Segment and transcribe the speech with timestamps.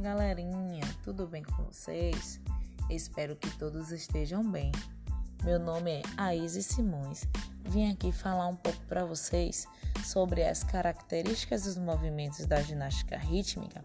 [0.00, 2.40] galerinha, tudo bem com vocês?
[2.90, 4.72] Espero que todos estejam bem.
[5.44, 7.28] Meu nome é Aise Simões.
[7.68, 9.68] Vim aqui falar um pouco para vocês
[10.04, 13.82] sobre as características dos movimentos da ginástica rítmica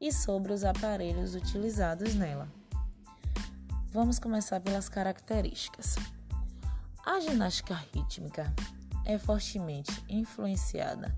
[0.00, 2.48] e sobre os aparelhos utilizados nela.
[3.90, 5.96] Vamos começar pelas características.
[7.04, 8.50] A ginástica rítmica
[9.04, 11.14] é fortemente influenciada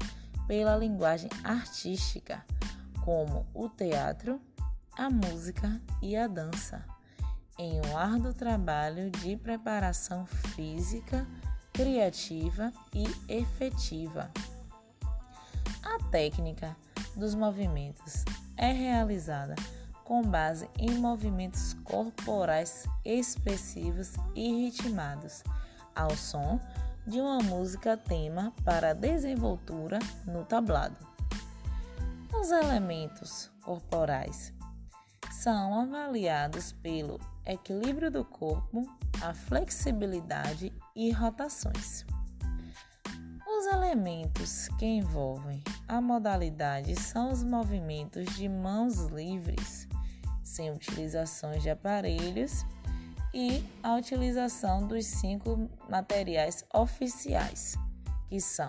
[0.49, 2.45] pela linguagem artística
[3.05, 4.41] como o teatro,
[4.97, 6.83] a música e a dança,
[7.59, 11.27] em um árduo trabalho de preparação física,
[11.71, 14.31] criativa e efetiva.
[15.83, 16.75] A técnica
[17.15, 18.25] dos movimentos
[18.57, 19.55] é realizada
[20.03, 25.43] com base em movimentos corporais expressivos e ritmados
[25.95, 26.59] ao som
[27.07, 31.14] de uma música tema para desenvoltura no tablado.
[32.41, 34.53] Os elementos corporais
[35.31, 38.87] são avaliados pelo equilíbrio do corpo,
[39.23, 42.05] a flexibilidade e rotações.
[43.47, 49.89] Os elementos que envolvem a modalidade são os movimentos de mãos livres,
[50.43, 52.65] sem utilizações de aparelhos,
[53.33, 57.77] e a utilização dos cinco materiais oficiais,
[58.29, 58.69] que são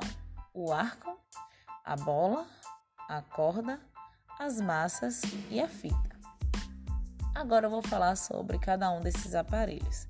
[0.53, 1.19] o arco,
[1.83, 2.47] a bola,
[3.07, 3.79] a corda,
[4.39, 6.15] as massas e a fita.
[7.33, 10.07] Agora eu vou falar sobre cada um desses aparelhos,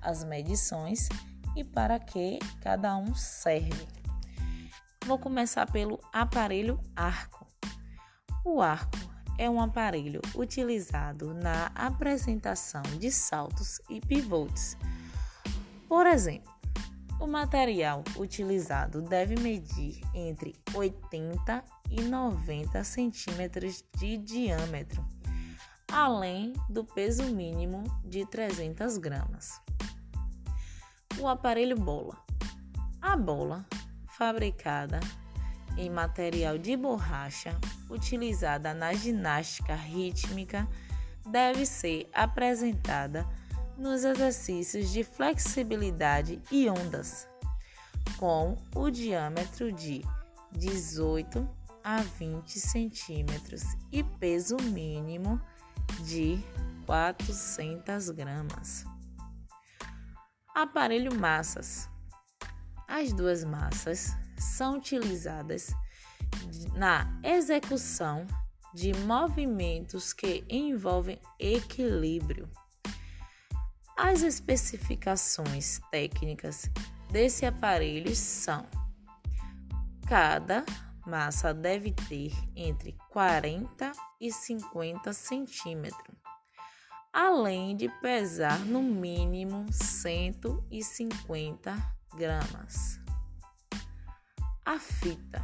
[0.00, 1.08] as medições
[1.56, 3.88] e para que cada um serve.
[5.04, 7.46] Vou começar pelo aparelho arco.
[8.44, 8.98] O arco
[9.36, 14.76] é um aparelho utilizado na apresentação de saltos e pivotes.
[15.88, 16.49] Por exemplo,
[17.20, 25.06] o material utilizado deve medir entre 80 e 90 centímetros de diâmetro,
[25.92, 29.60] além do peso mínimo de 300 gramas.
[31.20, 32.16] O aparelho bola.
[33.02, 33.66] A bola,
[34.16, 35.00] fabricada
[35.76, 40.66] em material de borracha, utilizada na ginástica rítmica,
[41.30, 43.26] deve ser apresentada
[43.80, 47.26] nos exercícios de flexibilidade e ondas,
[48.18, 50.02] com o diâmetro de
[50.52, 51.48] 18
[51.82, 55.40] a 20 centímetros e peso mínimo
[56.04, 56.38] de
[56.84, 58.84] 400 gramas.
[60.54, 61.88] Aparelho massas.
[62.86, 65.74] As duas massas são utilizadas
[66.74, 68.26] na execução
[68.74, 72.46] de movimentos que envolvem equilíbrio
[74.02, 76.70] as especificações técnicas
[77.10, 78.66] desse aparelho são:
[80.08, 80.64] cada
[81.06, 86.16] massa deve ter entre 40 e 50 centímetros,
[87.12, 91.76] além de pesar no mínimo 150
[92.16, 92.98] gramas.
[94.64, 95.42] A fita.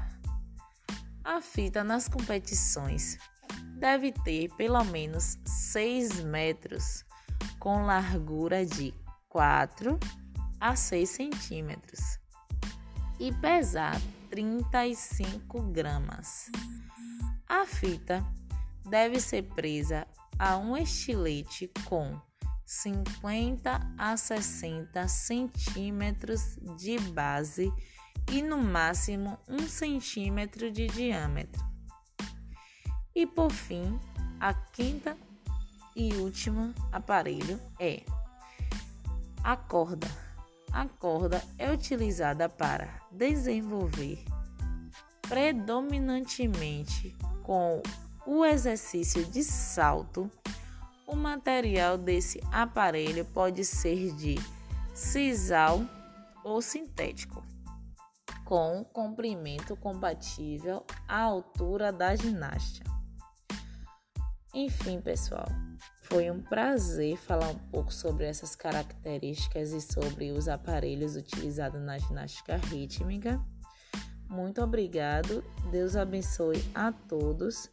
[1.23, 3.19] A fita nas competições
[3.79, 7.05] deve ter pelo menos 6 metros
[7.59, 8.93] com largura de
[9.29, 9.99] 4
[10.61, 12.19] a 6 centímetros
[13.19, 16.51] e pesar 35 gramas.
[17.49, 18.25] A fita
[18.85, 20.07] deve ser presa
[20.39, 22.21] a um estilete com
[22.65, 27.73] 50 a 60 centímetros de base
[28.31, 31.65] e no máximo 1 centímetro de diâmetro.
[33.15, 33.99] E por fim,
[34.41, 35.17] a quinta
[35.97, 38.03] e último aparelho é
[39.43, 40.07] a corda.
[40.71, 44.23] A corda é utilizada para desenvolver
[45.23, 47.83] predominantemente com
[48.27, 50.31] o exercício de salto.
[51.07, 54.37] O material desse aparelho pode ser de
[54.93, 55.81] sisal
[56.45, 57.43] ou sintético,
[58.45, 62.96] com comprimento compatível à altura da ginástica.
[64.59, 65.45] Enfim, pessoal,
[66.05, 71.99] foi um prazer falar um pouco sobre essas características e sobre os aparelhos utilizados na
[71.99, 73.39] ginástica rítmica.
[74.31, 75.45] Muito obrigado.
[75.71, 77.69] Deus abençoe a todos.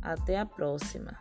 [0.00, 1.18] Até a próxima.